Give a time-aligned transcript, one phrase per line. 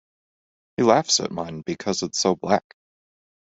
[0.77, 2.63] He laughs at mine because it’s so black.